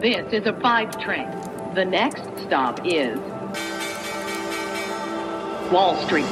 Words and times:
This 0.00 0.32
is 0.32 0.46
a 0.46 0.54
five 0.62 0.98
train. 0.98 1.28
The 1.74 1.84
next 1.84 2.22
stop 2.46 2.80
is 2.86 3.18
Wall 5.70 5.94
Street. 6.06 6.24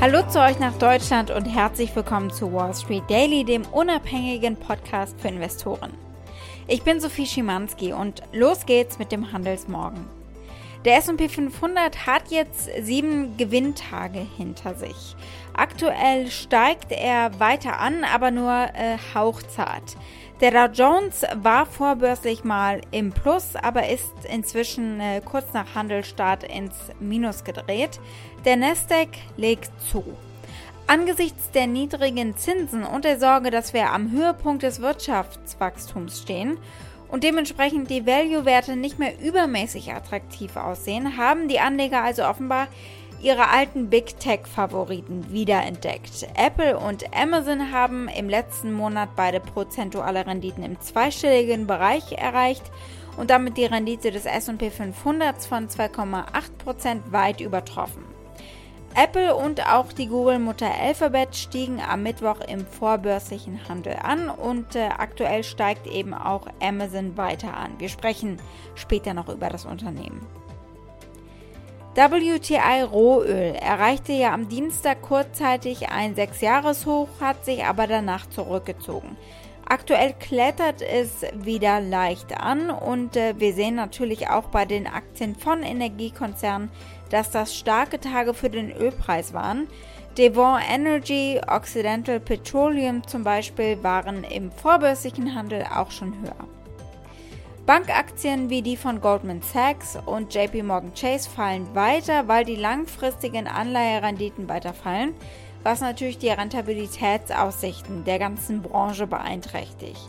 Hallo 0.00 0.26
zu 0.30 0.40
euch 0.40 0.58
nach 0.60 0.72
Deutschland 0.78 1.30
und 1.30 1.44
herzlich 1.44 1.94
willkommen 1.94 2.30
zu 2.30 2.50
Wall 2.50 2.74
Street 2.74 3.02
Daily, 3.10 3.44
dem 3.44 3.66
unabhängigen 3.66 4.56
Podcast 4.56 5.20
für 5.20 5.28
Investoren. 5.28 5.92
Ich 6.68 6.84
bin 6.84 7.02
Sophie 7.02 7.26
Schimanski 7.26 7.92
und 7.92 8.22
los 8.32 8.64
geht's 8.64 8.98
mit 8.98 9.12
dem 9.12 9.30
Handelsmorgen. 9.30 10.06
Der 10.86 10.96
S&P 10.96 11.28
500 11.28 12.06
hat 12.06 12.30
jetzt 12.30 12.70
sieben 12.80 13.36
Gewinntage 13.36 14.26
hinter 14.38 14.74
sich. 14.74 15.16
Aktuell 15.58 16.30
steigt 16.30 16.92
er 16.92 17.40
weiter 17.40 17.80
an, 17.80 18.04
aber 18.04 18.30
nur 18.30 18.52
äh, 18.52 18.96
hauchzart. 19.12 19.96
Der 20.40 20.52
Dow 20.52 20.72
Jones 20.72 21.24
war 21.34 21.66
vorbörslich 21.66 22.44
mal 22.44 22.80
im 22.92 23.10
Plus, 23.10 23.56
aber 23.60 23.88
ist 23.88 24.12
inzwischen 24.32 25.00
äh, 25.00 25.20
kurz 25.20 25.52
nach 25.54 25.74
Handelstart 25.74 26.44
ins 26.44 26.76
Minus 27.00 27.42
gedreht. 27.42 27.98
Der 28.44 28.54
Nasdaq 28.56 29.08
legt 29.36 29.72
zu. 29.90 30.04
Angesichts 30.86 31.50
der 31.50 31.66
niedrigen 31.66 32.36
Zinsen 32.36 32.84
und 32.84 33.04
der 33.04 33.18
Sorge, 33.18 33.50
dass 33.50 33.74
wir 33.74 33.90
am 33.90 34.12
Höhepunkt 34.12 34.62
des 34.62 34.80
Wirtschaftswachstums 34.80 36.22
stehen 36.22 36.56
und 37.08 37.24
dementsprechend 37.24 37.90
die 37.90 38.06
Value-Werte 38.06 38.76
nicht 38.76 39.00
mehr 39.00 39.18
übermäßig 39.20 39.92
attraktiv 39.92 40.54
aussehen, 40.56 41.16
haben 41.16 41.48
die 41.48 41.58
Anleger 41.58 42.04
also 42.04 42.24
offenbar 42.26 42.68
ihre 43.20 43.48
alten 43.48 43.90
Big 43.90 44.18
Tech-Favoriten 44.20 45.32
wiederentdeckt. 45.32 46.26
Apple 46.36 46.78
und 46.78 47.04
Amazon 47.14 47.72
haben 47.72 48.08
im 48.08 48.28
letzten 48.28 48.72
Monat 48.72 49.10
beide 49.16 49.40
prozentuale 49.40 50.26
Renditen 50.26 50.62
im 50.62 50.80
zweistelligen 50.80 51.66
Bereich 51.66 52.12
erreicht 52.12 52.64
und 53.16 53.30
damit 53.30 53.56
die 53.56 53.66
Rendite 53.66 54.10
des 54.10 54.26
SP 54.26 54.70
500 54.70 55.42
von 55.42 55.68
2,8% 55.68 57.10
weit 57.10 57.40
übertroffen. 57.40 58.04
Apple 58.94 59.36
und 59.36 59.64
auch 59.66 59.92
die 59.92 60.06
Google-Mutter 60.06 60.70
Alphabet 60.80 61.36
stiegen 61.36 61.80
am 61.80 62.02
Mittwoch 62.02 62.40
im 62.40 62.66
vorbörslichen 62.66 63.68
Handel 63.68 63.96
an 64.02 64.28
und 64.28 64.74
äh, 64.74 64.88
aktuell 64.96 65.44
steigt 65.44 65.86
eben 65.86 66.14
auch 66.14 66.46
Amazon 66.60 67.16
weiter 67.16 67.54
an. 67.56 67.78
Wir 67.78 67.90
sprechen 67.90 68.38
später 68.74 69.14
noch 69.14 69.28
über 69.28 69.50
das 69.50 69.66
Unternehmen. 69.66 70.26
WTI 71.98 72.82
Rohöl 72.82 73.56
erreichte 73.56 74.12
ja 74.12 74.32
am 74.32 74.48
Dienstag 74.48 75.02
kurzzeitig 75.02 75.88
ein 75.88 76.14
6-Jahres-Hoch, 76.14 77.08
hat 77.20 77.44
sich 77.44 77.64
aber 77.64 77.88
danach 77.88 78.30
zurückgezogen. 78.30 79.16
Aktuell 79.68 80.14
klettert 80.20 80.80
es 80.80 81.26
wieder 81.34 81.80
leicht 81.80 82.40
an 82.40 82.70
und 82.70 83.16
äh, 83.16 83.34
wir 83.38 83.52
sehen 83.52 83.74
natürlich 83.74 84.30
auch 84.30 84.44
bei 84.44 84.64
den 84.64 84.86
Aktien 84.86 85.34
von 85.34 85.64
Energiekonzernen, 85.64 86.70
dass 87.10 87.32
das 87.32 87.56
starke 87.56 87.98
Tage 87.98 88.32
für 88.32 88.48
den 88.48 88.70
Ölpreis 88.70 89.34
waren. 89.34 89.66
Devon 90.16 90.60
Energy, 90.72 91.40
Occidental 91.48 92.20
Petroleum 92.20 93.04
zum 93.08 93.24
Beispiel 93.24 93.82
waren 93.82 94.22
im 94.22 94.52
vorbörslichen 94.52 95.34
Handel 95.34 95.66
auch 95.74 95.90
schon 95.90 96.14
höher. 96.22 96.57
Bankaktien 97.68 98.48
wie 98.48 98.62
die 98.62 98.78
von 98.78 99.02
Goldman 99.02 99.42
Sachs 99.42 99.98
und 100.06 100.34
JP 100.34 100.62
Morgan 100.62 100.94
Chase 100.94 101.28
fallen 101.28 101.74
weiter, 101.74 102.26
weil 102.26 102.46
die 102.46 102.56
langfristigen 102.56 103.46
Anleiherenditen 103.46 104.48
weiter 104.48 104.72
fallen, 104.72 105.12
was 105.64 105.82
natürlich 105.82 106.16
die 106.16 106.30
Rentabilitätsaussichten 106.30 108.04
der 108.04 108.18
ganzen 108.18 108.62
Branche 108.62 109.06
beeinträchtigt. 109.06 110.00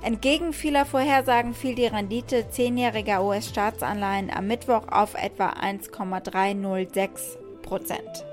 Entgegen 0.00 0.54
vieler 0.54 0.86
Vorhersagen 0.86 1.52
fiel 1.52 1.74
die 1.74 1.84
Rendite 1.84 2.48
zehnjähriger 2.48 3.22
US-Staatsanleihen 3.22 4.30
am 4.30 4.46
Mittwoch 4.46 4.88
auf 4.90 5.22
etwa 5.22 5.48
1,306 5.48 7.36
Prozent. 7.60 8.24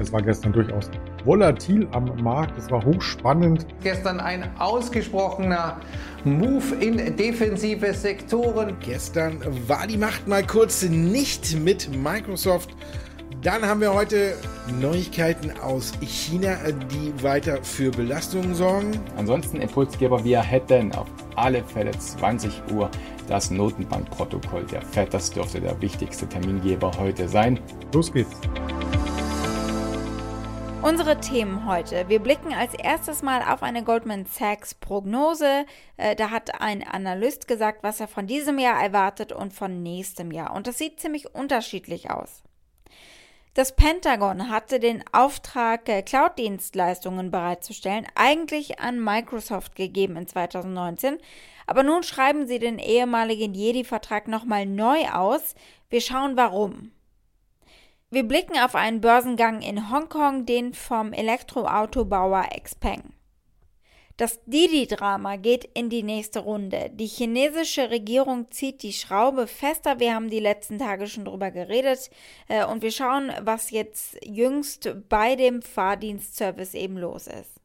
Es 0.00 0.10
war 0.10 0.22
gestern 0.22 0.54
durchaus 0.54 0.90
volatil 1.24 1.88
am 1.92 2.04
Markt. 2.22 2.58
Es 2.58 2.70
war 2.70 2.84
hochspannend. 2.84 3.66
Gestern 3.82 4.20
ein 4.20 4.48
ausgesprochener 4.58 5.80
Move 6.24 6.74
in 6.80 7.16
defensive 7.16 7.94
Sektoren. 7.94 8.76
Gestern 8.80 9.40
war 9.66 9.86
die 9.86 9.96
Macht 9.98 10.28
mal 10.28 10.44
kurz 10.44 10.82
nicht 10.82 11.58
mit 11.58 11.90
Microsoft. 11.94 12.70
Dann 13.42 13.66
haben 13.66 13.80
wir 13.80 13.92
heute 13.92 14.34
Neuigkeiten 14.80 15.50
aus 15.60 15.92
China, 16.00 16.56
die 16.92 17.24
weiter 17.24 17.58
für 17.64 17.90
Belastungen 17.90 18.54
sorgen. 18.54 18.92
Ansonsten 19.16 19.60
Impulsgeber, 19.60 20.22
wir 20.22 20.40
hätten 20.40 20.92
auf 20.92 21.08
alle 21.34 21.64
Fälle 21.64 21.90
20 21.90 22.52
Uhr 22.72 22.88
das 23.28 23.50
Notenbankprotokoll 23.50 24.64
der 24.70 24.82
FED. 24.82 25.12
Das 25.12 25.32
dürfte 25.32 25.60
der 25.60 25.80
wichtigste 25.80 26.28
Termingeber 26.28 26.92
heute 27.00 27.26
sein. 27.26 27.58
Los 27.92 28.12
geht's. 28.12 28.36
Unsere 30.82 31.20
Themen 31.20 31.64
heute. 31.66 32.08
Wir 32.08 32.18
blicken 32.18 32.52
als 32.52 32.74
erstes 32.74 33.22
mal 33.22 33.40
auf 33.42 33.62
eine 33.62 33.84
Goldman 33.84 34.26
Sachs 34.26 34.74
Prognose. 34.74 35.64
Äh, 35.96 36.16
da 36.16 36.30
hat 36.30 36.60
ein 36.60 36.82
Analyst 36.84 37.46
gesagt, 37.46 37.84
was 37.84 38.00
er 38.00 38.08
von 38.08 38.26
diesem 38.26 38.58
Jahr 38.58 38.82
erwartet 38.82 39.30
und 39.30 39.52
von 39.52 39.84
nächstem 39.84 40.32
Jahr. 40.32 40.52
Und 40.52 40.66
das 40.66 40.78
sieht 40.78 40.98
ziemlich 40.98 41.36
unterschiedlich 41.36 42.10
aus. 42.10 42.42
Das 43.54 43.76
Pentagon 43.76 44.50
hatte 44.50 44.80
den 44.80 45.04
Auftrag, 45.12 45.88
äh, 45.88 46.02
Cloud-Dienstleistungen 46.02 47.30
bereitzustellen, 47.30 48.08
eigentlich 48.16 48.80
an 48.80 48.98
Microsoft 49.02 49.76
gegeben 49.76 50.16
in 50.16 50.26
2019. 50.26 51.18
Aber 51.68 51.84
nun 51.84 52.02
schreiben 52.02 52.48
sie 52.48 52.58
den 52.58 52.80
ehemaligen 52.80 53.54
Jedi-Vertrag 53.54 54.26
nochmal 54.26 54.66
neu 54.66 55.06
aus. 55.12 55.54
Wir 55.90 56.00
schauen 56.00 56.36
warum. 56.36 56.90
Wir 58.12 58.24
blicken 58.24 58.58
auf 58.58 58.74
einen 58.74 59.00
Börsengang 59.00 59.62
in 59.62 59.90
Hongkong, 59.90 60.44
den 60.44 60.74
vom 60.74 61.14
Elektroautobauer 61.14 62.46
Xpeng. 62.62 63.14
Das 64.18 64.44
Didi-Drama 64.44 65.36
geht 65.36 65.64
in 65.72 65.88
die 65.88 66.02
nächste 66.02 66.40
Runde. 66.40 66.90
Die 66.92 67.06
chinesische 67.06 67.88
Regierung 67.88 68.50
zieht 68.50 68.82
die 68.82 68.92
Schraube 68.92 69.46
fester. 69.46 69.98
Wir 69.98 70.14
haben 70.14 70.28
die 70.28 70.40
letzten 70.40 70.78
Tage 70.78 71.06
schon 71.06 71.24
drüber 71.24 71.50
geredet. 71.50 72.10
Äh, 72.48 72.66
und 72.66 72.82
wir 72.82 72.90
schauen, 72.90 73.32
was 73.40 73.70
jetzt 73.70 74.18
jüngst 74.22 74.94
bei 75.08 75.34
dem 75.34 75.62
Fahrdienstservice 75.62 76.74
eben 76.74 76.98
los 76.98 77.28
ist. 77.28 77.62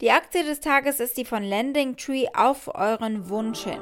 Die 0.00 0.12
Aktie 0.12 0.44
des 0.44 0.60
Tages 0.60 1.00
ist 1.00 1.16
die 1.16 1.24
von 1.24 1.42
Landing 1.42 1.96
Tree 1.96 2.28
auf 2.32 2.72
euren 2.76 3.28
Wunsch 3.28 3.64
hin. 3.64 3.80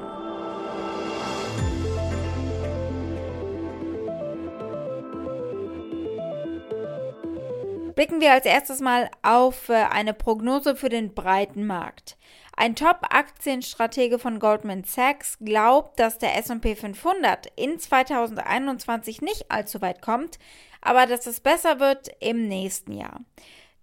Blicken 7.97 8.21
wir 8.21 8.31
als 8.31 8.45
erstes 8.45 8.79
mal 8.79 9.09
auf 9.23 9.69
äh, 9.69 9.73
eine 9.73 10.13
Prognose 10.13 10.75
für 10.75 10.87
den 10.87 11.15
breiten 11.15 11.65
Markt. 11.65 12.15
Ein 12.55 12.75
Top-Aktienstratege 12.75 14.19
von 14.19 14.37
Goldman 14.37 14.83
Sachs 14.83 15.39
glaubt, 15.43 15.99
dass 15.99 16.19
der 16.19 16.37
SP 16.37 16.77
500 16.77 17.47
in 17.55 17.79
2021 17.79 19.23
nicht 19.23 19.49
allzu 19.49 19.81
weit 19.81 20.03
kommt, 20.03 20.37
aber 20.79 21.07
dass 21.07 21.25
es 21.25 21.39
besser 21.39 21.79
wird 21.79 22.09
im 22.19 22.47
nächsten 22.47 22.93
Jahr. 22.93 23.21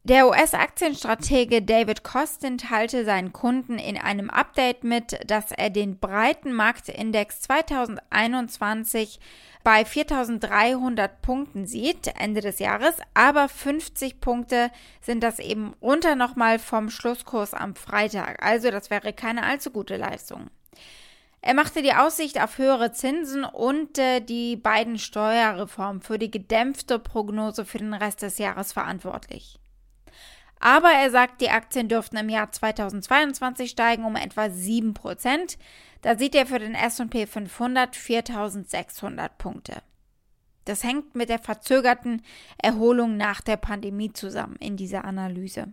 Der 0.04 0.28
US-Aktienstratege 0.28 1.62
David 1.62 2.04
Costin 2.04 2.58
teilte 2.58 3.04
seinen 3.04 3.32
Kunden 3.32 3.80
in 3.80 3.98
einem 3.98 4.30
Update 4.30 4.84
mit, 4.84 5.18
dass 5.26 5.50
er 5.50 5.70
den 5.70 5.98
breiten 5.98 6.52
Marktindex 6.52 7.40
2021 7.40 9.18
bei 9.64 9.86
4300 9.86 11.22
Punkten 11.22 11.66
sieht, 11.66 12.08
Ende 12.18 12.42
des 12.42 12.58
Jahres, 12.58 12.96
aber 13.14 13.48
50 13.48 14.20
Punkte 14.20 14.70
sind 15.00 15.22
das 15.22 15.38
eben 15.38 15.74
runter 15.80 16.16
nochmal 16.16 16.58
vom 16.58 16.90
Schlusskurs 16.90 17.54
am 17.54 17.74
Freitag. 17.74 18.44
Also 18.44 18.70
das 18.70 18.90
wäre 18.90 19.14
keine 19.14 19.42
allzu 19.42 19.70
gute 19.70 19.96
Leistung. 19.96 20.50
Er 21.40 21.54
machte 21.54 21.82
die 21.82 21.94
Aussicht 21.94 22.40
auf 22.40 22.58
höhere 22.58 22.92
Zinsen 22.92 23.44
und 23.44 23.98
äh, 23.98 24.20
die 24.20 24.56
beiden 24.56 24.98
Steuerreformen 24.98 26.00
für 26.00 26.18
die 26.18 26.30
gedämpfte 26.30 26.98
Prognose 26.98 27.64
für 27.64 27.78
den 27.78 27.94
Rest 27.94 28.22
des 28.22 28.38
Jahres 28.38 28.72
verantwortlich. 28.72 29.58
Aber 30.60 30.90
er 30.90 31.10
sagt, 31.10 31.42
die 31.42 31.50
Aktien 31.50 31.88
dürften 31.88 32.16
im 32.16 32.30
Jahr 32.30 32.50
2022 32.50 33.70
steigen 33.70 34.04
um 34.04 34.16
etwa 34.16 34.44
7%. 34.44 35.58
Da 36.04 36.18
sieht 36.18 36.34
er 36.34 36.44
für 36.44 36.58
den 36.58 36.74
SP 36.76 37.24
500 37.24 37.96
4600 37.96 39.38
Punkte. 39.38 39.82
Das 40.66 40.84
hängt 40.84 41.14
mit 41.14 41.30
der 41.30 41.38
verzögerten 41.38 42.20
Erholung 42.62 43.16
nach 43.16 43.40
der 43.40 43.56
Pandemie 43.56 44.12
zusammen 44.12 44.56
in 44.60 44.76
dieser 44.76 45.06
Analyse. 45.06 45.72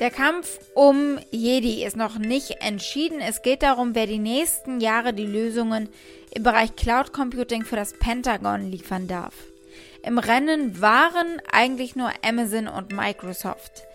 Der 0.00 0.10
Kampf 0.10 0.60
um 0.74 1.18
Jedi 1.30 1.82
ist 1.82 1.96
noch 1.96 2.18
nicht 2.18 2.60
entschieden. 2.60 3.20
Es 3.20 3.40
geht 3.40 3.62
darum, 3.62 3.94
wer 3.94 4.06
die 4.06 4.18
nächsten 4.18 4.78
Jahre 4.78 5.14
die 5.14 5.26
Lösungen 5.26 5.88
im 6.34 6.42
Bereich 6.42 6.76
Cloud 6.76 7.14
Computing 7.14 7.64
für 7.64 7.76
das 7.76 7.94
Pentagon 7.98 8.70
liefern 8.70 9.08
darf. 9.08 9.34
Im 10.04 10.18
Rennen 10.18 10.82
waren 10.82 11.40
eigentlich 11.50 11.96
nur 11.96 12.12
Amazon 12.22 12.68
und 12.68 12.92
Microsoft. 12.92 13.87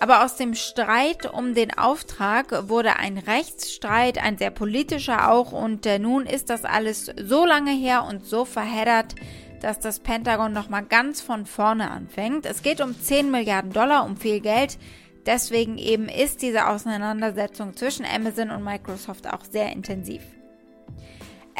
Aber 0.00 0.24
aus 0.24 0.36
dem 0.36 0.54
Streit 0.54 1.32
um 1.32 1.54
den 1.54 1.76
Auftrag 1.76 2.68
wurde 2.68 2.96
ein 2.96 3.18
Rechtsstreit, 3.18 4.22
ein 4.22 4.38
sehr 4.38 4.50
politischer 4.50 5.32
auch, 5.32 5.52
und 5.52 5.86
äh, 5.86 5.98
nun 5.98 6.24
ist 6.24 6.50
das 6.50 6.64
alles 6.64 7.10
so 7.20 7.44
lange 7.44 7.72
her 7.72 8.04
und 8.04 8.24
so 8.24 8.44
verheddert, 8.44 9.16
dass 9.60 9.80
das 9.80 9.98
Pentagon 9.98 10.52
nochmal 10.52 10.84
ganz 10.84 11.20
von 11.20 11.46
vorne 11.46 11.90
anfängt. 11.90 12.46
Es 12.46 12.62
geht 12.62 12.80
um 12.80 12.98
10 12.98 13.30
Milliarden 13.30 13.72
Dollar, 13.72 14.04
um 14.04 14.16
viel 14.16 14.40
Geld. 14.40 14.78
Deswegen 15.26 15.78
eben 15.78 16.08
ist 16.08 16.42
diese 16.42 16.68
Auseinandersetzung 16.68 17.76
zwischen 17.76 18.06
Amazon 18.06 18.50
und 18.50 18.62
Microsoft 18.62 19.26
auch 19.26 19.44
sehr 19.44 19.72
intensiv. 19.72 20.22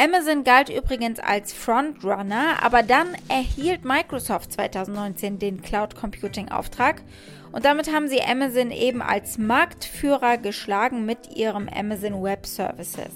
Amazon 0.00 0.44
galt 0.44 0.68
übrigens 0.68 1.18
als 1.18 1.52
Frontrunner, 1.52 2.62
aber 2.62 2.84
dann 2.84 3.16
erhielt 3.28 3.84
Microsoft 3.84 4.52
2019 4.52 5.40
den 5.40 5.60
Cloud 5.60 5.96
Computing 5.96 6.50
Auftrag 6.50 7.02
und 7.50 7.64
damit 7.64 7.92
haben 7.92 8.06
sie 8.06 8.22
Amazon 8.22 8.70
eben 8.70 9.02
als 9.02 9.38
Marktführer 9.38 10.38
geschlagen 10.38 11.04
mit 11.04 11.34
ihrem 11.34 11.68
Amazon 11.68 12.22
Web 12.22 12.46
Services. 12.46 13.10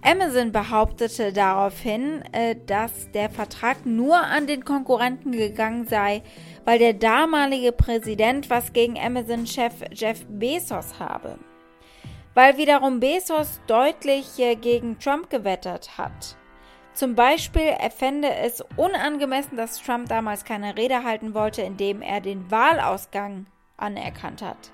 Amazon 0.00 0.52
behauptete 0.52 1.32
daraufhin, 1.32 2.22
äh, 2.30 2.54
dass 2.66 3.10
der 3.10 3.28
Vertrag 3.28 3.84
nur 3.84 4.16
an 4.16 4.46
den 4.46 4.64
Konkurrenten 4.64 5.32
gegangen 5.32 5.88
sei, 5.88 6.22
weil 6.64 6.78
der 6.78 6.92
damalige 6.92 7.72
Präsident 7.72 8.48
was 8.48 8.72
gegen 8.74 8.96
Amazon-Chef 8.96 9.74
Jeff 9.92 10.24
Bezos 10.28 11.00
habe 11.00 11.36
weil 12.34 12.56
wiederum 12.56 13.00
Bezos 13.00 13.60
deutlich 13.66 14.38
äh, 14.38 14.56
gegen 14.56 14.98
Trump 14.98 15.30
gewettert 15.30 15.96
hat. 15.96 16.36
Zum 16.92 17.14
Beispiel 17.14 17.74
er 17.78 17.90
fände 17.90 18.28
es 18.32 18.62
unangemessen, 18.76 19.56
dass 19.56 19.82
Trump 19.82 20.08
damals 20.08 20.44
keine 20.44 20.76
Rede 20.76 21.02
halten 21.02 21.34
wollte, 21.34 21.62
indem 21.62 22.02
er 22.02 22.20
den 22.20 22.50
Wahlausgang 22.50 23.46
anerkannt 23.76 24.42
hat. 24.42 24.70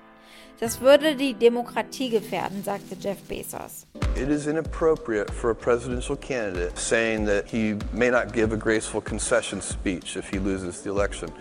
Das 0.59 0.79
würde 0.79 1.15
die 1.15 1.33
Demokratie 1.33 2.11
gefährden, 2.11 2.63
sagte 2.63 2.95
Jeff 2.99 3.17
Bezos. 3.23 3.87
It 4.15 4.29
is 4.29 4.45
inappropriate 4.45 5.31
for 5.31 5.49
a 5.49 5.55
presidential 5.55 6.15
candidate 6.15 6.77
saying 6.77 7.25
that 7.25 7.49
he 7.49 7.75
may 7.91 8.11
not 8.11 8.31
give 8.31 8.53
a 8.53 8.57
graceful 8.57 9.01
concession 9.01 9.59
speech 9.59 10.15
if 10.15 10.29
he 10.29 10.37
loses 10.37 10.83
the 10.83 10.91
election. 10.91 11.31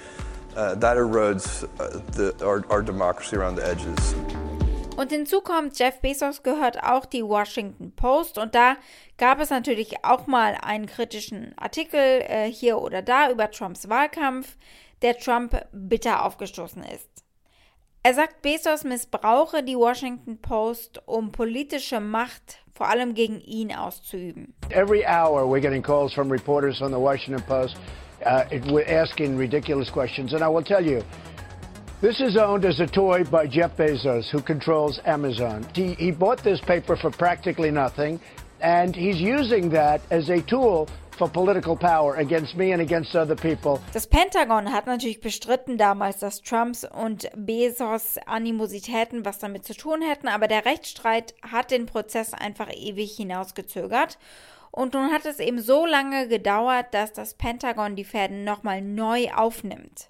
Uh, 0.56 0.74
that 0.76 0.96
erodes 0.96 1.64
uh, 1.78 2.00
the, 2.12 2.34
our, 2.42 2.64
our 2.70 2.82
democracy 2.82 3.36
around 3.36 3.56
the 3.56 3.66
edges. 3.66 4.14
Und 4.96 5.12
hinzu 5.12 5.40
kommt, 5.40 5.78
Jeff 5.78 6.00
Bezos 6.00 6.42
gehört 6.42 6.82
auch 6.82 7.06
die 7.06 7.24
Washington 7.24 7.92
Post 7.96 8.38
und 8.38 8.54
da 8.54 8.76
gab 9.16 9.40
es 9.40 9.50
natürlich 9.50 10.04
auch 10.04 10.26
mal 10.26 10.56
einen 10.62 10.86
kritischen 10.86 11.54
Artikel 11.56 11.98
äh, 11.98 12.50
hier 12.50 12.78
oder 12.78 13.00
da 13.00 13.30
über 13.30 13.50
Trumps 13.50 13.88
Wahlkampf, 13.88 14.56
der 15.02 15.16
Trump 15.16 15.66
bitter 15.72 16.24
aufgestoßen 16.24 16.82
ist. 16.84 17.08
Er 18.02 18.14
sagt, 18.14 18.40
Bezos 18.40 18.84
missbrauche 18.84 19.62
die 19.62 19.76
Washington 19.76 20.40
Post, 20.40 21.02
um 21.06 21.32
politische 21.32 22.00
Macht 22.00 22.64
vor 22.72 22.88
allem 22.88 23.12
gegen 23.12 23.40
ihn 23.40 23.74
auszuüben. 23.74 24.54
Every 24.70 25.04
hour 25.04 25.44
we're 25.44 25.60
getting 25.60 25.82
calls 25.82 26.14
from 26.14 26.30
reporters 26.30 26.80
on 26.80 26.92
the 26.92 26.98
Washington 26.98 27.42
Post 27.46 27.76
uh, 28.24 28.44
asking 28.88 29.36
ridiculous 29.36 29.90
questions 29.92 30.32
and 30.32 30.42
I 30.42 30.48
will 30.48 30.64
tell 30.64 30.82
you 30.82 31.02
This 32.00 32.18
is 32.22 32.38
owned 32.38 32.64
as 32.64 32.80
a 32.80 32.86
toy 32.86 33.24
by 33.24 33.46
Jeff 33.46 33.76
Bezos, 33.76 34.30
who 34.30 34.40
controls 34.40 34.98
Amazon. 35.04 35.66
He, 35.74 35.92
he 35.98 36.10
bought 36.10 36.42
this 36.42 36.58
paper 36.58 36.96
for 36.96 37.10
practically 37.10 37.70
nothing, 37.70 38.18
and 38.62 38.96
he's 38.96 39.20
using 39.20 39.68
that 39.72 40.00
as 40.10 40.30
a 40.30 40.40
tool 40.40 40.88
for 41.18 41.28
political 41.28 41.76
power 41.76 42.14
against 42.14 42.56
me 42.56 42.72
and 42.72 42.80
against 42.80 43.14
other 43.14 43.36
people. 43.36 43.82
Das 43.92 44.06
Pentagon 44.06 44.72
hat 44.72 44.86
natürlich 44.86 45.20
bestritten 45.20 45.76
damals, 45.76 46.20
dass 46.20 46.40
Trumps 46.40 46.86
und 46.86 47.28
Bezos 47.36 48.16
Animositäten 48.24 49.26
was 49.26 49.38
damit 49.38 49.66
zu 49.66 49.74
tun 49.74 50.00
hätten, 50.00 50.28
aber 50.28 50.48
der 50.48 50.64
Rechtsstreit 50.64 51.34
hat 51.42 51.70
den 51.70 51.84
Prozess 51.84 52.32
einfach 52.32 52.70
ewig 52.72 53.14
hinausgezögert. 53.14 54.16
Und 54.70 54.94
nun 54.94 55.12
hat 55.12 55.26
es 55.26 55.38
eben 55.38 55.60
so 55.60 55.84
lange 55.84 56.28
gedauert, 56.28 56.94
dass 56.94 57.12
das 57.12 57.34
Pentagon 57.34 57.94
die 57.94 58.04
Fäden 58.04 58.42
nochmal 58.42 58.80
neu 58.80 59.30
aufnimmt. 59.34 60.09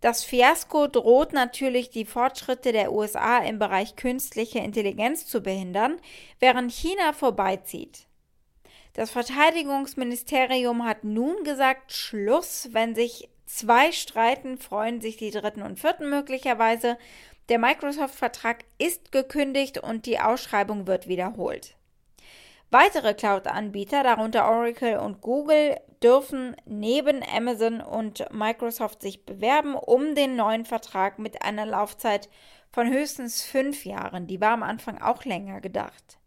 Das 0.00 0.24
Fiasko 0.24 0.88
droht 0.88 1.32
natürlich 1.32 1.90
die 1.90 2.04
Fortschritte 2.04 2.72
der 2.72 2.92
USA 2.92 3.38
im 3.38 3.58
Bereich 3.58 3.96
künstliche 3.96 4.58
Intelligenz 4.58 5.26
zu 5.26 5.40
behindern, 5.40 5.98
während 6.38 6.70
China 6.70 7.12
vorbeizieht. 7.12 8.06
Das 8.92 9.10
Verteidigungsministerium 9.10 10.84
hat 10.84 11.04
nun 11.04 11.44
gesagt, 11.44 11.92
Schluss, 11.92 12.68
wenn 12.72 12.94
sich 12.94 13.28
zwei 13.46 13.92
streiten, 13.92 14.58
freuen 14.58 15.00
sich 15.00 15.16
die 15.16 15.30
dritten 15.30 15.62
und 15.62 15.78
vierten 15.78 16.10
möglicherweise. 16.10 16.98
Der 17.48 17.58
Microsoft-Vertrag 17.58 18.64
ist 18.78 19.12
gekündigt 19.12 19.78
und 19.78 20.06
die 20.06 20.18
Ausschreibung 20.18 20.86
wird 20.86 21.08
wiederholt. 21.08 21.75
Weitere 22.70 23.14
Cloud-Anbieter, 23.14 24.02
darunter 24.02 24.48
Oracle 24.50 24.98
und 24.98 25.20
Google, 25.20 25.76
dürfen 26.02 26.56
neben 26.66 27.22
Amazon 27.22 27.80
und 27.80 28.24
Microsoft 28.32 29.02
sich 29.02 29.24
bewerben 29.24 29.74
um 29.74 30.14
den 30.14 30.36
neuen 30.36 30.64
Vertrag 30.64 31.18
mit 31.18 31.42
einer 31.42 31.64
Laufzeit 31.64 32.28
von 32.72 32.90
höchstens 32.90 33.44
fünf 33.44 33.84
Jahren. 33.84 34.26
Die 34.26 34.40
war 34.40 34.50
am 34.50 34.62
Anfang 34.62 35.00
auch 35.00 35.24
länger 35.24 35.60
gedacht. 35.60 36.18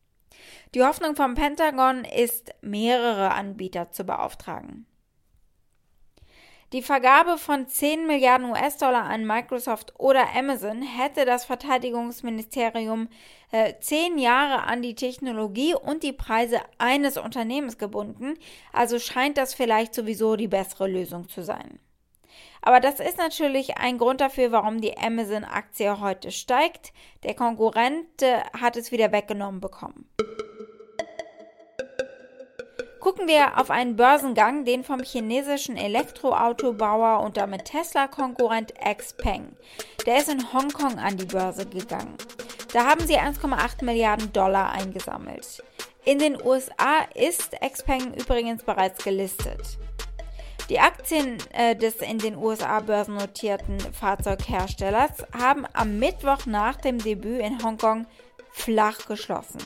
Die 0.73 0.83
Hoffnung 0.83 1.15
vom 1.15 1.35
Pentagon 1.35 2.05
ist, 2.05 2.53
mehrere 2.61 3.31
Anbieter 3.31 3.91
zu 3.91 4.03
beauftragen. 4.03 4.85
Die 6.71 6.83
Vergabe 6.83 7.39
von 7.39 7.67
10 7.67 8.05
Milliarden 8.05 8.51
US-Dollar 8.51 9.05
an 9.05 9.25
Microsoft 9.25 9.93
oder 9.97 10.35
Amazon 10.35 10.83
hätte 10.83 11.25
das 11.25 11.45
Verteidigungsministerium 11.45 13.09
äh, 13.51 13.73
zehn 13.79 14.19
Jahre 14.19 14.63
an 14.67 14.83
die 14.83 14.93
Technologie 14.93 15.73
und 15.73 16.03
die 16.03 16.13
Preise 16.13 16.59
eines 16.77 17.17
Unternehmens 17.17 17.79
gebunden, 17.79 18.35
also 18.71 18.99
scheint 18.99 19.39
das 19.39 19.55
vielleicht 19.55 19.95
sowieso 19.95 20.35
die 20.35 20.47
bessere 20.47 20.87
Lösung 20.87 21.27
zu 21.27 21.41
sein. 21.41 21.79
Aber 22.61 22.79
das 22.79 22.99
ist 22.99 23.17
natürlich 23.17 23.77
ein 23.77 23.97
Grund 23.97 24.21
dafür, 24.21 24.51
warum 24.51 24.79
die 24.79 24.95
Amazon-Aktie 24.95 25.99
heute 25.99 26.29
steigt. 26.29 26.93
Der 27.23 27.33
Konkurrent 27.33 28.21
äh, 28.21 28.41
hat 28.59 28.77
es 28.77 28.91
wieder 28.91 29.11
weggenommen 29.11 29.59
bekommen. 29.59 30.07
Gucken 32.99 33.27
wir 33.27 33.57
auf 33.57 33.69
einen 33.69 33.95
Börsengang, 33.95 34.65
den 34.65 34.83
vom 34.83 35.01
chinesischen 35.01 35.77
Elektroautobauer 35.77 37.21
und 37.23 37.37
damit 37.37 37.65
Tesla-Konkurrent 37.65 38.73
Xpeng. 38.75 39.55
Der 40.05 40.17
ist 40.17 40.29
in 40.29 40.51
Hongkong 40.51 40.99
an 40.99 41.15
die 41.15 41.25
Börse 41.25 41.65
gegangen. 41.65 42.17
Da 42.73 42.85
haben 42.85 43.05
sie 43.07 43.17
1,8 43.17 43.85
Milliarden 43.85 44.33
Dollar 44.33 44.71
eingesammelt. 44.71 45.63
In 46.03 46.19
den 46.19 46.43
USA 46.43 47.05
ist 47.15 47.55
Xpeng 47.61 48.13
übrigens 48.15 48.63
bereits 48.63 49.03
gelistet. 49.03 49.77
Die 50.69 50.79
Aktien 50.79 51.37
äh, 51.53 51.75
des 51.75 51.95
in 51.95 52.19
den 52.19 52.35
USA 52.35 52.81
börsennotierten 52.81 53.79
Fahrzeugherstellers 53.79 55.25
haben 55.37 55.65
am 55.73 55.97
Mittwoch 55.99 56.45
nach 56.45 56.75
dem 56.75 56.99
Debüt 56.99 57.39
in 57.39 57.63
Hongkong 57.63 58.05
flach 58.51 59.07
geschlossen. 59.07 59.59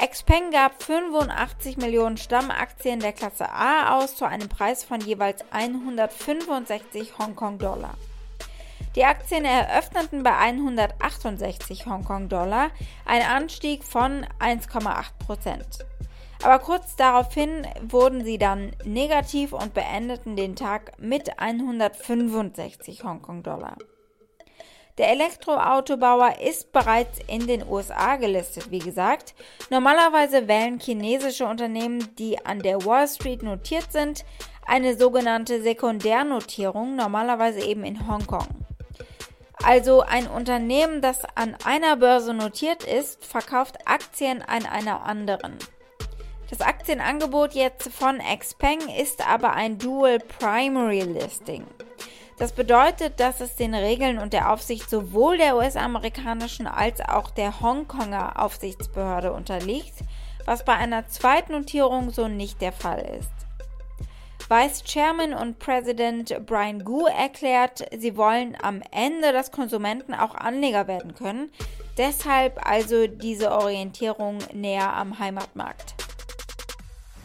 Xpeng 0.00 0.50
gab 0.50 0.82
85 0.82 1.76
Millionen 1.76 2.16
Stammaktien 2.16 3.00
der 3.00 3.12
Klasse 3.12 3.52
A 3.52 3.98
aus 3.98 4.16
zu 4.16 4.24
einem 4.24 4.48
Preis 4.48 4.82
von 4.82 4.98
jeweils 4.98 5.44
165 5.50 7.18
Hongkong-Dollar. 7.18 7.98
Die 8.96 9.04
Aktien 9.04 9.44
eröffneten 9.44 10.22
bei 10.22 10.34
168 10.34 11.84
Hongkong-Dollar, 11.84 12.70
ein 13.04 13.20
Anstieg 13.20 13.84
von 13.84 14.24
1,8 14.38 15.04
Prozent. 15.26 15.84
Aber 16.42 16.60
kurz 16.60 16.96
daraufhin 16.96 17.66
wurden 17.82 18.24
sie 18.24 18.38
dann 18.38 18.70
negativ 18.84 19.52
und 19.52 19.74
beendeten 19.74 20.34
den 20.34 20.56
Tag 20.56 20.98
mit 20.98 21.38
165 21.38 23.04
Hongkong-Dollar. 23.04 23.76
Der 25.00 25.12
Elektroautobauer 25.12 26.40
ist 26.40 26.72
bereits 26.72 27.20
in 27.26 27.46
den 27.46 27.66
USA 27.66 28.16
gelistet, 28.16 28.70
wie 28.70 28.80
gesagt. 28.80 29.34
Normalerweise 29.70 30.46
wählen 30.46 30.78
chinesische 30.78 31.46
Unternehmen, 31.46 32.14
die 32.18 32.44
an 32.44 32.58
der 32.58 32.84
Wall 32.84 33.08
Street 33.08 33.42
notiert 33.42 33.90
sind, 33.92 34.26
eine 34.66 34.98
sogenannte 34.98 35.62
Sekundärnotierung, 35.62 36.96
normalerweise 36.96 37.60
eben 37.60 37.82
in 37.82 38.06
Hongkong. 38.06 38.46
Also 39.62 40.02
ein 40.02 40.26
Unternehmen, 40.26 41.00
das 41.00 41.24
an 41.34 41.56
einer 41.64 41.96
Börse 41.96 42.34
notiert 42.34 42.84
ist, 42.84 43.24
verkauft 43.24 43.78
Aktien 43.86 44.42
an 44.42 44.66
einer 44.66 45.04
anderen. 45.06 45.56
Das 46.50 46.60
Aktienangebot 46.60 47.54
jetzt 47.54 47.88
von 47.88 48.18
Xpeng 48.18 48.80
ist 49.00 49.26
aber 49.26 49.54
ein 49.54 49.78
Dual 49.78 50.18
Primary 50.18 51.00
Listing. 51.04 51.64
Das 52.40 52.52
bedeutet, 52.52 53.20
dass 53.20 53.42
es 53.42 53.54
den 53.54 53.74
Regeln 53.74 54.18
und 54.18 54.32
der 54.32 54.50
Aufsicht 54.50 54.88
sowohl 54.88 55.36
der 55.36 55.56
US-amerikanischen 55.58 56.66
als 56.66 57.02
auch 57.02 57.30
der 57.30 57.60
Hongkonger 57.60 58.42
Aufsichtsbehörde 58.42 59.34
unterliegt, 59.34 59.92
was 60.46 60.64
bei 60.64 60.72
einer 60.72 61.06
Zweitnotierung 61.06 62.08
so 62.08 62.28
nicht 62.28 62.62
der 62.62 62.72
Fall 62.72 63.18
ist. 63.20 63.30
Vice 64.48 64.82
Chairman 64.84 65.34
und 65.34 65.58
President 65.58 66.34
Brian 66.46 66.82
Gu 66.82 67.04
erklärt, 67.08 67.84
sie 67.98 68.16
wollen 68.16 68.56
am 68.62 68.80
Ende, 68.90 69.34
dass 69.34 69.52
Konsumenten 69.52 70.14
auch 70.14 70.34
Anleger 70.34 70.88
werden 70.88 71.14
können. 71.14 71.50
Deshalb 71.98 72.66
also 72.66 73.06
diese 73.06 73.52
Orientierung 73.52 74.38
näher 74.54 74.96
am 74.96 75.18
Heimatmarkt. 75.18 75.94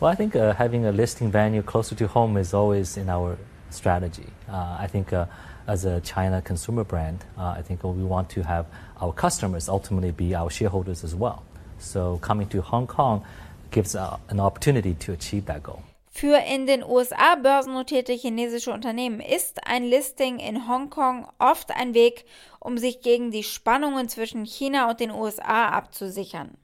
Well, 0.02 0.12
I 0.12 0.18
think 0.18 0.36
uh, 0.36 0.54
having 0.60 0.86
a 0.86 0.92
listing 0.92 1.32
venue 1.32 1.64
closer 1.64 1.96
to 1.96 2.14
home 2.14 2.38
is 2.38 2.54
always 2.54 2.98
in 2.98 3.10
our 3.10 3.38
strategy. 3.76 4.28
Uh, 4.50 4.78
I 4.80 4.88
think 4.88 5.14
uh, 5.14 5.26
as 5.68 5.86
a 5.86 6.02
China 6.02 6.42
consumer 6.42 6.84
brand, 6.84 7.24
uh, 7.38 7.56
I 7.58 7.62
think 7.62 7.84
we 7.84 8.04
want 8.04 8.30
to 8.32 8.44
have 8.44 8.66
our 9.02 9.14
customers 9.14 9.70
ultimately 9.70 10.12
be 10.12 10.36
our 10.36 10.50
shareholders 10.50 11.04
as 11.04 11.14
well. 11.14 11.44
So 11.80 12.20
coming 12.22 12.48
to 12.50 12.62
Hong 12.62 12.88
Kong 12.88 13.24
gives 13.72 13.96
an 13.96 14.40
opportunity 14.40 14.94
to 14.94 15.14
achieve 15.14 15.46
that 15.46 15.64
goal. 15.64 15.84
Für 16.18 16.38
in 16.38 16.66
den 16.66 16.82
USA 16.82 17.36
börsennotierte 17.36 18.14
chinesische 18.14 18.72
Unternehmen 18.72 19.20
ist 19.20 19.68
ein 19.68 19.84
Listing 19.84 20.40
in 20.40 20.66
Hongkong 20.66 21.28
oft 21.40 21.72
ein 21.72 21.94
Weg, 21.94 22.24
um 22.62 22.78
sich 22.78 23.02
gegen 23.02 23.32
die 23.32 23.44
Spannungen 23.44 24.08
zwischen 24.08 24.46
China 24.46 24.90
und 24.90 25.02
den 25.02 25.12
USA 25.12 25.68
abzusichern. 25.68 26.58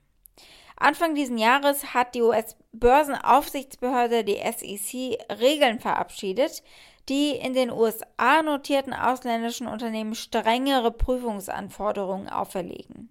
Anfang 0.77 1.15
dieses 1.15 1.37
Jahres 1.37 1.93
hat 1.93 2.15
die 2.15 2.21
US-Börsenaufsichtsbehörde, 2.21 4.23
die 4.23 4.37
SEC, 4.37 5.17
Regeln 5.37 5.81
verabschiedet, 5.81 6.63
die 7.09 7.31
in 7.31 7.53
den 7.53 7.71
USA 7.71 8.41
notierten 8.43 8.93
ausländischen 8.93 9.67
Unternehmen 9.67 10.15
strengere 10.15 10.91
Prüfungsanforderungen 10.91 12.29
auferlegen. 12.29 13.09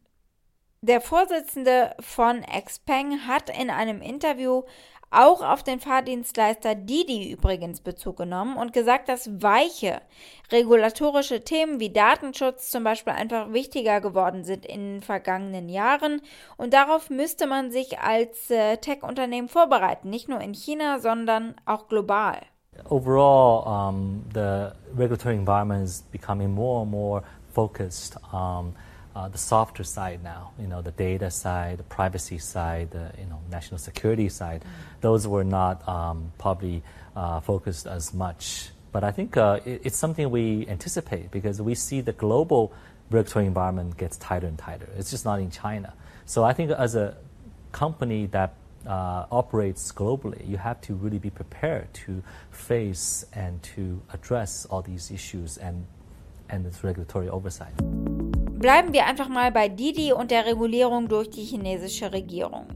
Der 0.83 1.01
Vorsitzende 1.01 1.95
von 2.01 2.43
Xpeng 2.43 3.27
hat 3.27 3.51
in 3.51 3.69
einem 3.69 4.01
Interview 4.01 4.63
auch 5.11 5.43
auf 5.43 5.63
den 5.63 5.81
Fahrdienstleister 5.81 6.77
Didi 6.77 7.31
übrigens 7.33 7.81
Bezug 7.81 8.17
genommen 8.17 8.57
und 8.57 8.73
gesagt, 8.73 9.09
dass 9.09 9.43
weiche 9.43 10.01
regulatorische 10.53 11.43
Themen 11.43 11.81
wie 11.81 11.93
Datenschutz 11.93 12.71
zum 12.71 12.85
Beispiel 12.85 13.13
einfach 13.13 13.53
wichtiger 13.53 14.01
geworden 14.01 14.45
sind 14.45 14.65
in 14.65 14.95
den 14.95 15.03
vergangenen 15.03 15.69
Jahren 15.69 16.23
und 16.57 16.73
darauf 16.73 17.11
müsste 17.11 17.47
man 17.47 17.73
sich 17.73 17.99
als 17.99 18.51
äh, 18.51 18.77
Tech-Unternehmen 18.77 19.49
vorbereiten, 19.49 20.11
nicht 20.11 20.29
nur 20.29 20.41
in 20.41 20.55
China, 20.55 21.01
sondern 21.01 21.57
auch 21.67 21.89
global. 21.89 22.41
Overall, 22.87 23.69
um, 23.69 24.25
the 24.33 24.75
regulatory 24.93 25.37
environment 25.37 25.85
is 25.85 26.03
becoming 26.13 26.53
more 26.53 26.83
and 26.83 26.91
more 26.91 27.23
focused 27.53 28.17
on 28.33 28.75
uh, 29.15 29.29
the 29.29 29.39
softer 29.39 29.85
side 29.85 30.23
now. 30.23 30.53
You 30.59 30.67
know, 30.67 30.83
the 30.83 30.93
data 30.93 31.31
side, 31.31 31.79
the 31.79 31.85
privacy 31.85 32.39
side, 32.39 32.91
the 32.91 33.13
you 33.19 33.27
know 33.27 33.41
national 33.51 33.79
security 33.79 34.29
side. 34.29 34.63
Mm. 34.63 35.01
Those 35.01 35.27
were 35.27 35.45
not 35.45 35.87
um, 35.89 36.33
probably 36.39 36.83
uh, 37.17 37.41
focused 37.41 37.87
as 37.87 38.15
much. 38.15 38.71
But 38.93 39.05
I 39.05 39.11
think 39.11 39.37
uh, 39.37 39.61
it, 39.65 39.83
it's 39.85 39.97
something 39.97 40.31
we 40.31 40.67
anticipate 40.69 41.31
because 41.31 41.61
we 41.61 41.75
see 41.75 42.01
the 42.01 42.13
global 42.13 42.73
regulatory 43.11 43.47
environment 43.47 43.97
gets 43.97 44.17
tighter 44.17 44.47
and 44.47 44.59
tighter. 44.59 44.89
It's 44.97 45.11
just 45.11 45.25
not 45.25 45.41
in 45.41 45.51
China. 45.51 45.93
So 46.27 46.45
I 46.45 46.53
think 46.53 46.71
as 46.71 46.95
a 46.95 47.17
company 47.73 48.27
that 48.27 48.55
uh, 48.87 49.27
operates 49.31 49.93
globally, 49.93 50.49
you 50.49 50.59
have 50.59 50.81
to 50.83 50.95
really 50.95 51.19
be 51.19 51.31
prepared 51.31 51.93
to 52.07 52.23
face 52.51 53.27
and 53.33 53.63
to 53.63 54.01
address 54.13 54.67
all 54.71 54.83
these 54.83 55.11
issues 55.11 55.59
and 55.59 55.87
and 56.49 56.67
its 56.67 56.83
regulatory 56.83 57.29
oversight. 57.29 57.75
Bleiben 58.59 58.93
wir 58.93 59.07
einfach 59.07 59.29
mal 59.29 59.51
bei 59.53 59.69
Didi 59.69 60.13
und 60.13 60.31
der 60.31 60.45
Regulierung 60.47 61.09
durch 61.09 61.31
die 61.31 61.45
chinesische 61.45 62.13
Regierung. 62.13 62.67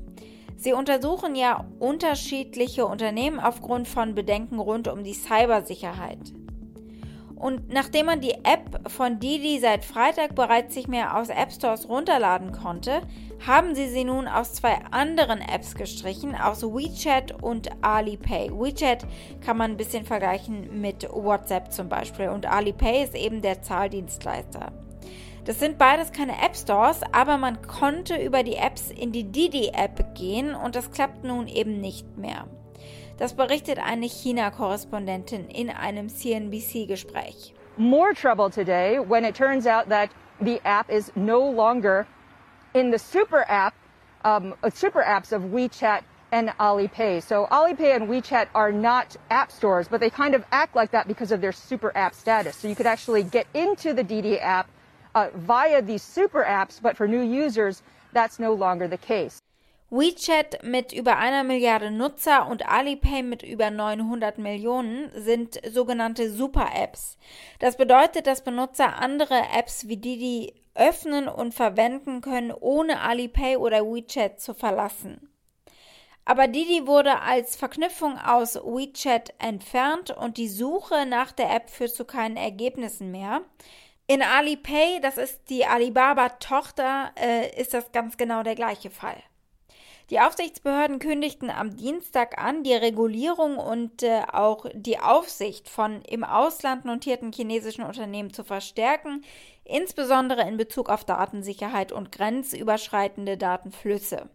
Sie 0.56 0.72
untersuchen 0.72 1.34
ja 1.34 1.66
unterschiedliche 1.78 2.86
Unternehmen 2.86 3.38
aufgrund 3.38 3.86
von 3.86 4.14
Bedenken 4.14 4.58
rund 4.60 4.88
um 4.88 5.04
die 5.04 5.12
Cybersicherheit. 5.12 6.32
Und 7.44 7.70
nachdem 7.70 8.06
man 8.06 8.22
die 8.22 8.36
App 8.42 8.90
von 8.90 9.20
Didi 9.20 9.58
seit 9.58 9.84
Freitag 9.84 10.34
bereits 10.34 10.74
nicht 10.76 10.88
mehr 10.88 11.14
aus 11.14 11.28
App 11.28 11.52
Stores 11.52 11.86
runterladen 11.86 12.52
konnte, 12.52 13.02
haben 13.46 13.74
sie 13.74 13.88
sie 13.90 14.04
nun 14.04 14.28
aus 14.28 14.54
zwei 14.54 14.78
anderen 14.92 15.42
Apps 15.42 15.74
gestrichen, 15.74 16.34
aus 16.34 16.62
WeChat 16.62 17.42
und 17.42 17.68
Alipay. 17.82 18.50
WeChat 18.50 19.06
kann 19.44 19.58
man 19.58 19.72
ein 19.72 19.76
bisschen 19.76 20.06
vergleichen 20.06 20.80
mit 20.80 21.06
WhatsApp 21.12 21.70
zum 21.70 21.90
Beispiel 21.90 22.30
und 22.30 22.46
Alipay 22.46 23.04
ist 23.04 23.14
eben 23.14 23.42
der 23.42 23.60
Zahldienstleister. 23.60 24.72
Das 25.44 25.60
sind 25.60 25.76
beides 25.76 26.12
keine 26.12 26.42
App 26.42 26.56
Stores, 26.56 27.02
aber 27.12 27.36
man 27.36 27.60
konnte 27.60 28.16
über 28.16 28.42
die 28.42 28.56
Apps 28.56 28.90
in 28.90 29.12
die 29.12 29.30
Didi-App 29.30 30.14
gehen 30.14 30.54
und 30.54 30.76
das 30.76 30.90
klappt 30.92 31.24
nun 31.24 31.46
eben 31.48 31.82
nicht 31.82 32.16
mehr. 32.16 32.46
Das 33.16 33.32
berichtet 33.34 33.78
eine 33.78 34.08
China-Korrespondentin 34.08 35.48
in 35.48 35.70
einem 35.70 36.08
CNBC-Gespräch. 36.08 37.54
More 37.76 38.12
trouble 38.12 38.50
today 38.50 38.98
when 38.98 39.24
it 39.24 39.36
turns 39.36 39.66
out 39.66 39.88
that 39.88 40.10
the 40.40 40.60
app 40.64 40.90
is 40.90 41.12
no 41.14 41.38
longer 41.38 42.06
in 42.74 42.90
the 42.90 42.98
super 42.98 43.44
app, 43.48 43.74
um, 44.24 44.54
uh, 44.64 44.70
super 44.70 45.02
apps 45.02 45.30
of 45.30 45.42
WeChat 45.42 46.02
and 46.32 46.48
Alipay. 46.58 47.22
So 47.22 47.46
Alipay 47.52 47.94
and 47.94 48.08
WeChat 48.08 48.48
are 48.52 48.72
not 48.72 49.16
app 49.30 49.52
stores, 49.52 49.86
but 49.86 50.00
they 50.00 50.10
kind 50.10 50.34
of 50.34 50.44
act 50.50 50.74
like 50.74 50.90
that 50.90 51.06
because 51.06 51.30
of 51.30 51.40
their 51.40 51.52
super 51.52 51.96
app 51.96 52.14
status. 52.14 52.56
So 52.56 52.66
you 52.66 52.74
could 52.74 52.86
actually 52.86 53.22
get 53.22 53.46
into 53.54 53.94
the 53.94 54.02
Didi 54.02 54.40
app 54.40 54.68
uh, 55.14 55.28
via 55.34 55.80
these 55.80 56.02
super 56.02 56.42
apps, 56.42 56.82
but 56.82 56.96
for 56.96 57.06
new 57.06 57.22
users, 57.22 57.82
that's 58.12 58.40
no 58.40 58.54
longer 58.54 58.88
the 58.88 58.98
case. 58.98 59.40
WeChat 59.90 60.62
mit 60.64 60.92
über 60.92 61.18
einer 61.18 61.44
Milliarde 61.44 61.90
Nutzer 61.90 62.48
und 62.48 62.68
Alipay 62.68 63.22
mit 63.22 63.42
über 63.42 63.70
900 63.70 64.38
Millionen 64.38 65.10
sind 65.14 65.60
sogenannte 65.70 66.30
Super-Apps. 66.30 67.18
Das 67.58 67.76
bedeutet, 67.76 68.26
dass 68.26 68.42
Benutzer 68.42 68.98
andere 68.98 69.40
Apps 69.56 69.86
wie 69.86 69.98
Didi 69.98 70.54
öffnen 70.74 71.28
und 71.28 71.54
verwenden 71.54 72.22
können, 72.22 72.50
ohne 72.50 73.00
Alipay 73.02 73.56
oder 73.56 73.84
WeChat 73.84 74.40
zu 74.40 74.54
verlassen. 74.54 75.30
Aber 76.24 76.48
Didi 76.48 76.86
wurde 76.86 77.20
als 77.20 77.54
Verknüpfung 77.54 78.18
aus 78.18 78.54
WeChat 78.56 79.34
entfernt 79.38 80.10
und 80.10 80.38
die 80.38 80.48
Suche 80.48 81.04
nach 81.06 81.32
der 81.32 81.54
App 81.54 81.68
führt 81.68 81.94
zu 81.94 82.06
keinen 82.06 82.38
Ergebnissen 82.38 83.10
mehr. 83.10 83.42
In 84.06 84.22
Alipay, 84.22 85.00
das 85.00 85.18
ist 85.18 85.50
die 85.50 85.66
Alibaba-Tochter, 85.66 87.12
äh, 87.16 87.60
ist 87.60 87.74
das 87.74 87.92
ganz 87.92 88.16
genau 88.16 88.42
der 88.42 88.54
gleiche 88.54 88.90
Fall. 88.90 89.22
Die 90.10 90.20
Aufsichtsbehörden 90.20 90.98
kündigten 90.98 91.48
am 91.50 91.76
Dienstag 91.76 92.38
an, 92.38 92.62
die 92.62 92.74
Regulierung 92.74 93.56
und 93.56 94.02
äh, 94.02 94.22
auch 94.30 94.66
die 94.74 94.98
Aufsicht 94.98 95.70
von 95.70 96.02
im 96.02 96.24
Ausland 96.24 96.84
notierten 96.84 97.32
chinesischen 97.32 97.84
Unternehmen 97.84 98.32
zu 98.32 98.44
verstärken, 98.44 99.24
insbesondere 99.64 100.46
in 100.46 100.58
Bezug 100.58 100.90
auf 100.90 101.04
Datensicherheit 101.04 101.90
und 101.90 102.12
grenzüberschreitende 102.12 103.38
Datenflüsse. 103.38 104.28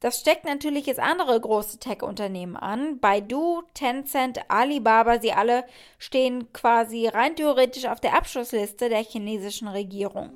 Das 0.00 0.20
steckt 0.20 0.44
natürlich 0.44 0.86
jetzt 0.86 1.00
andere 1.00 1.40
große 1.40 1.78
Tech-Unternehmen 1.78 2.56
an. 2.56 3.00
Baidu, 3.00 3.62
Tencent, 3.74 4.40
Alibaba, 4.48 5.20
sie 5.20 5.32
alle 5.32 5.64
stehen 5.98 6.52
quasi 6.52 7.08
rein 7.08 7.34
theoretisch 7.34 7.86
auf 7.86 8.00
der 8.00 8.16
Abschlussliste 8.16 8.88
der 8.88 9.02
chinesischen 9.02 9.66
Regierung. 9.66 10.30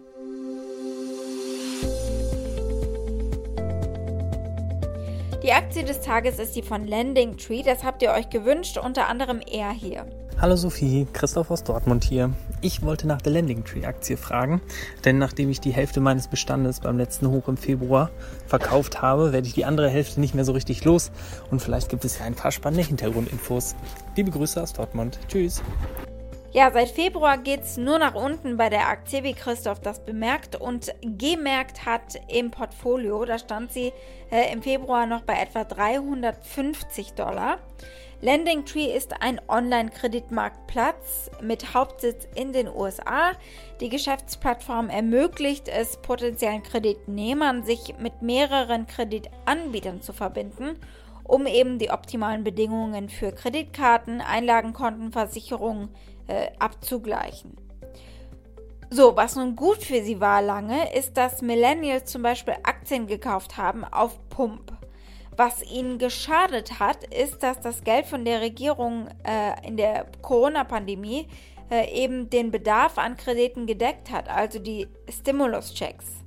Die 5.42 5.50
Aktie 5.50 5.82
des 5.82 6.00
Tages 6.00 6.38
ist 6.38 6.54
die 6.54 6.62
von 6.62 6.86
Landing 6.86 7.36
Tree. 7.36 7.64
Das 7.64 7.82
habt 7.82 8.00
ihr 8.00 8.12
euch 8.12 8.30
gewünscht, 8.30 8.78
unter 8.78 9.08
anderem 9.08 9.40
er 9.40 9.72
hier. 9.72 10.06
Hallo 10.40 10.54
Sophie, 10.54 11.08
Christoph 11.12 11.50
aus 11.50 11.64
Dortmund 11.64 12.04
hier. 12.04 12.32
Ich 12.60 12.82
wollte 12.82 13.08
nach 13.08 13.20
der 13.20 13.32
Landing 13.32 13.64
Tree 13.64 13.84
Aktie 13.84 14.16
fragen, 14.16 14.60
denn 15.04 15.18
nachdem 15.18 15.50
ich 15.50 15.60
die 15.60 15.72
Hälfte 15.72 15.98
meines 16.00 16.28
Bestandes 16.28 16.78
beim 16.78 16.96
letzten 16.96 17.28
Hoch 17.28 17.48
im 17.48 17.56
Februar 17.56 18.10
verkauft 18.46 19.02
habe, 19.02 19.32
werde 19.32 19.48
ich 19.48 19.54
die 19.54 19.64
andere 19.64 19.88
Hälfte 19.88 20.20
nicht 20.20 20.36
mehr 20.36 20.44
so 20.44 20.52
richtig 20.52 20.84
los 20.84 21.10
und 21.50 21.60
vielleicht 21.60 21.88
gibt 21.88 22.04
es 22.04 22.20
ja 22.20 22.24
ein 22.24 22.36
paar 22.36 22.52
spannende 22.52 22.86
Hintergrundinfos. 22.86 23.74
Liebe 24.14 24.30
Grüße 24.30 24.62
aus 24.62 24.72
Dortmund. 24.72 25.18
Tschüss. 25.26 25.60
Ja, 26.54 26.70
seit 26.70 26.90
Februar 26.90 27.38
geht 27.38 27.62
es 27.62 27.78
nur 27.78 27.98
nach 27.98 28.14
unten 28.14 28.58
bei 28.58 28.68
der 28.68 28.86
Aktie, 28.88 29.22
wie 29.22 29.32
Christoph 29.32 29.80
das 29.80 30.04
bemerkt 30.04 30.54
und 30.54 30.94
gemerkt 31.00 31.86
hat 31.86 32.20
im 32.28 32.50
Portfolio. 32.50 33.24
Da 33.24 33.38
stand 33.38 33.72
sie 33.72 33.90
äh, 34.30 34.52
im 34.52 34.60
Februar 34.60 35.06
noch 35.06 35.22
bei 35.22 35.32
etwa 35.40 35.64
350 35.64 37.14
Dollar. 37.14 37.56
Lending 38.20 38.66
Tree 38.66 38.94
ist 38.94 39.14
ein 39.22 39.40
Online-Kreditmarktplatz 39.48 41.30
mit 41.40 41.72
Hauptsitz 41.72 42.28
in 42.34 42.52
den 42.52 42.68
USA. 42.68 43.32
Die 43.80 43.88
Geschäftsplattform 43.88 44.90
ermöglicht 44.90 45.68
es 45.68 45.96
potenziellen 46.02 46.62
Kreditnehmern, 46.62 47.64
sich 47.64 47.94
mit 47.98 48.20
mehreren 48.20 48.86
Kreditanbietern 48.86 50.02
zu 50.02 50.12
verbinden, 50.12 50.78
um 51.24 51.46
eben 51.46 51.78
die 51.78 51.90
optimalen 51.90 52.44
Bedingungen 52.44 53.08
für 53.08 53.32
Kreditkarten, 53.32 54.20
Einlagenkonten, 54.20 55.12
Versicherungen 55.12 55.88
äh, 56.26 56.48
abzugleichen. 56.58 57.56
So, 58.90 59.16
was 59.16 59.36
nun 59.36 59.56
gut 59.56 59.82
für 59.82 60.02
sie 60.02 60.20
war 60.20 60.42
lange, 60.42 60.94
ist, 60.94 61.16
dass 61.16 61.40
Millennials 61.40 62.10
zum 62.10 62.22
Beispiel 62.22 62.54
Aktien 62.62 63.06
gekauft 63.06 63.56
haben 63.56 63.84
auf 63.84 64.18
Pump. 64.28 64.72
Was 65.34 65.62
ihnen 65.62 65.96
geschadet 65.98 66.78
hat, 66.78 67.04
ist, 67.04 67.42
dass 67.42 67.58
das 67.60 67.84
Geld 67.84 68.04
von 68.04 68.26
der 68.26 68.42
Regierung 68.42 69.08
äh, 69.24 69.66
in 69.66 69.78
der 69.78 70.06
Corona-Pandemie 70.20 71.26
äh, 71.70 71.90
eben 71.90 72.28
den 72.28 72.50
Bedarf 72.50 72.98
an 72.98 73.16
Krediten 73.16 73.66
gedeckt 73.66 74.10
hat, 74.10 74.28
also 74.28 74.58
die 74.58 74.86
Stimulus-Checks. 75.08 76.21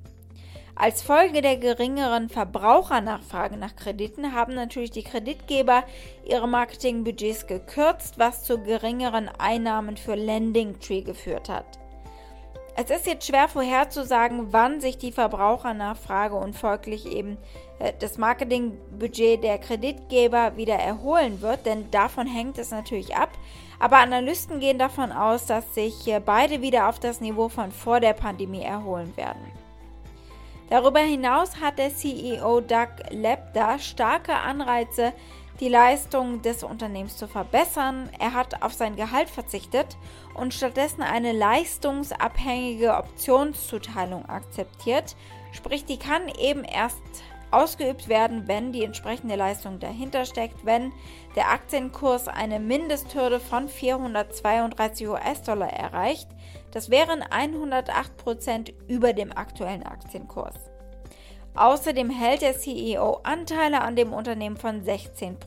Als 0.78 1.02
Folge 1.02 1.42
der 1.42 1.56
geringeren 1.56 2.28
Verbrauchernachfrage 2.28 3.56
nach 3.56 3.78
Krediten 3.78 4.34
haben 4.34 4.56
natürlich 4.56 4.92
die 4.92 5.04
Kreditgeber 5.04 5.86
ihre 6.26 6.50
Marketingbudgets 6.50 7.48
gekürzt, 7.48 8.20
was 8.20 8.44
zu 8.44 8.62
geringeren 8.62 9.30
Einnahmen 9.30 9.96
für 9.96 10.16
Lending 10.16 10.78
Tree 10.82 11.02
geführt 11.02 11.48
hat. 11.48 11.80
Es 12.76 12.90
ist 12.90 13.08
jetzt 13.08 13.26
schwer 13.26 13.48
vorherzusagen, 13.48 14.52
wann 14.52 14.82
sich 14.82 14.98
die 14.98 15.14
Verbrauchernachfrage 15.14 16.36
und 16.36 16.58
folglich 16.58 17.06
eben 17.06 17.38
äh, 17.80 17.94
das 17.98 18.18
Marketingbudget 18.18 19.42
der 19.46 19.60
Kreditgeber 19.60 20.58
wieder 20.58 20.76
erholen 20.76 21.40
wird, 21.40 21.66
denn 21.66 21.90
davon 21.90 22.28
hängt 22.28 22.58
es 22.58 22.72
natürlich 22.72 23.16
ab. 23.16 23.30
Aber 23.80 24.00
Analysten 24.00 24.60
gehen 24.60 24.78
davon 24.78 25.14
aus, 25.14 25.46
dass 25.46 25.74
sich 25.74 26.14
beide 26.26 26.62
wieder 26.62 26.90
auf 26.90 27.00
das 27.00 27.22
Niveau 27.22 27.48
von 27.48 27.72
vor 27.72 28.02
der 28.02 28.14
Pandemie 28.14 28.64
erholen 28.64 29.16
werden. 29.16 29.65
Darüber 30.70 31.00
hinaus 31.00 31.62
hat 31.62 31.78
der 31.78 31.94
CEO 31.94 32.60
Doug 32.62 32.90
Lepda 33.12 33.78
starke 33.78 34.34
Anreize, 34.34 35.14
die 35.60 35.70
Leistung 35.70 36.42
des 36.42 36.64
Unternehmens 36.64 37.18
zu 37.18 37.28
verbessern. 37.28 38.10
Er 38.20 38.34
hat 38.34 38.62
auf 38.64 38.74
sein 38.74 38.96
Gehalt 38.96 39.30
verzichtet 39.30 39.96
und 40.34 40.54
stattdessen 40.54 41.02
eine 41.02 41.32
leistungsabhängige 41.32 42.96
Optionszuteilung 42.96 44.26
akzeptiert. 44.26 45.16
Sprich, 45.52 45.86
die 45.86 45.98
kann 45.98 46.28
eben 46.40 46.64
erst 46.64 47.04
ausgeübt 47.56 48.10
werden, 48.10 48.48
wenn 48.48 48.72
die 48.72 48.84
entsprechende 48.84 49.36
Leistung 49.36 49.80
dahinter 49.80 50.26
steckt, 50.26 50.66
wenn 50.66 50.92
der 51.36 51.50
Aktienkurs 51.50 52.28
eine 52.28 52.60
Mindesthürde 52.60 53.40
von 53.40 53.70
432 53.70 55.08
US-Dollar 55.08 55.72
erreicht. 55.72 56.28
Das 56.72 56.90
wären 56.90 57.24
108% 57.24 58.74
über 58.88 59.14
dem 59.14 59.32
aktuellen 59.32 59.84
Aktienkurs. 59.84 60.56
Außerdem 61.56 62.10
hält 62.10 62.42
der 62.42 62.58
CEO 62.58 63.22
Anteile 63.24 63.82
an 63.82 63.96
dem 63.96 64.12
Unternehmen 64.12 64.58
von 64.58 64.84
16%. 64.84 65.38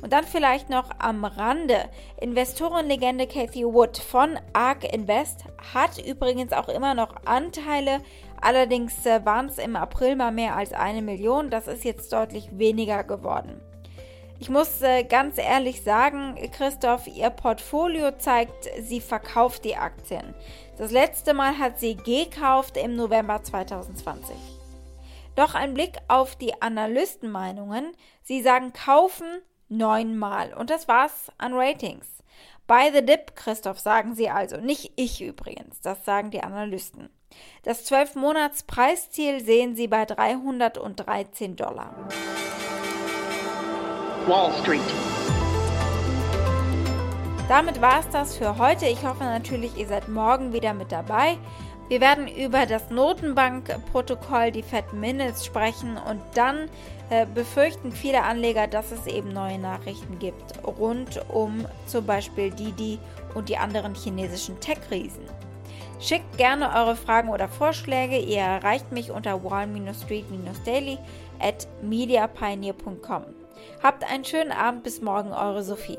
Und 0.00 0.12
dann 0.12 0.24
vielleicht 0.24 0.70
noch 0.70 0.90
am 0.98 1.24
Rande. 1.24 1.90
Investorenlegende 2.20 3.26
Cathy 3.26 3.64
Wood 3.64 3.98
von 3.98 4.38
ARK 4.52 4.92
Invest 4.92 5.44
hat 5.74 5.98
übrigens 5.98 6.52
auch 6.52 6.68
immer 6.68 6.94
noch 6.94 7.16
Anteile. 7.24 8.00
Allerdings 8.40 9.04
äh, 9.06 9.24
waren 9.24 9.46
es 9.46 9.58
im 9.58 9.76
April 9.76 10.16
mal 10.16 10.32
mehr 10.32 10.56
als 10.56 10.72
eine 10.72 11.02
Million. 11.02 11.50
Das 11.50 11.66
ist 11.66 11.84
jetzt 11.84 12.12
deutlich 12.12 12.48
weniger 12.52 13.04
geworden. 13.04 13.60
Ich 14.40 14.50
muss 14.50 14.82
äh, 14.82 15.02
ganz 15.02 15.36
ehrlich 15.38 15.82
sagen, 15.82 16.36
Christoph, 16.52 17.08
Ihr 17.08 17.30
Portfolio 17.30 18.12
zeigt, 18.12 18.68
sie 18.80 19.00
verkauft 19.00 19.64
die 19.64 19.76
Aktien. 19.76 20.34
Das 20.76 20.92
letzte 20.92 21.34
Mal 21.34 21.58
hat 21.58 21.80
sie 21.80 21.96
gekauft 21.96 22.76
im 22.76 22.94
November 22.94 23.42
2020. 23.42 24.36
Doch 25.34 25.54
ein 25.54 25.74
Blick 25.74 25.96
auf 26.06 26.36
die 26.36 26.62
Analystenmeinungen. 26.62 27.92
Sie 28.22 28.42
sagen 28.42 28.72
kaufen 28.72 29.26
neunmal. 29.68 30.54
Und 30.54 30.70
das 30.70 30.86
war's 30.86 31.32
an 31.38 31.54
Ratings. 31.54 32.06
Buy 32.68 32.90
the 32.92 33.04
dip, 33.04 33.34
Christoph, 33.34 33.78
sagen 33.80 34.14
sie 34.14 34.30
also. 34.30 34.58
Nicht 34.58 34.92
ich 34.96 35.20
übrigens. 35.20 35.80
Das 35.80 36.04
sagen 36.04 36.30
die 36.30 36.42
Analysten. 36.42 37.08
Das 37.62 37.90
12-Monats-Preisziel 37.90 39.44
sehen 39.44 39.76
sie 39.76 39.88
bei 39.88 40.04
313 40.04 41.56
Dollar. 41.56 41.94
Wall 44.26 44.52
Street. 44.62 44.80
Damit 47.48 47.80
war 47.80 48.00
es 48.00 48.08
das 48.10 48.36
für 48.36 48.58
heute. 48.58 48.86
Ich 48.86 49.02
hoffe 49.04 49.24
natürlich, 49.24 49.76
ihr 49.76 49.88
seid 49.88 50.08
morgen 50.08 50.52
wieder 50.52 50.74
mit 50.74 50.92
dabei. 50.92 51.38
Wir 51.88 52.02
werden 52.02 52.28
über 52.28 52.66
das 52.66 52.90
Notenbankprotokoll, 52.90 54.50
die 54.50 54.62
Fed 54.62 54.92
Minutes 54.92 55.46
sprechen 55.46 55.96
und 55.96 56.20
dann 56.34 56.68
äh, 57.08 57.24
befürchten 57.24 57.92
viele 57.92 58.22
Anleger, 58.22 58.66
dass 58.66 58.92
es 58.92 59.06
eben 59.06 59.32
neue 59.32 59.58
Nachrichten 59.58 60.18
gibt 60.18 60.62
rund 60.66 61.22
um 61.30 61.64
zum 61.86 62.04
Beispiel 62.04 62.50
Didi 62.50 62.98
und 63.34 63.48
die 63.48 63.56
anderen 63.56 63.94
chinesischen 63.94 64.60
Tech-Riesen. 64.60 65.24
Schickt 66.00 66.38
gerne 66.38 66.70
eure 66.74 66.94
Fragen 66.94 67.28
oder 67.28 67.48
Vorschläge. 67.48 68.18
Ihr 68.18 68.40
erreicht 68.40 68.92
mich 68.92 69.10
unter 69.10 69.42
wall-street-daily 69.42 70.98
at 71.40 71.66
mediapioneer.com. 71.82 73.24
Habt 73.82 74.04
einen 74.04 74.24
schönen 74.24 74.52
Abend, 74.52 74.84
bis 74.84 75.02
morgen, 75.02 75.32
eure 75.32 75.64
Sophie. 75.64 75.98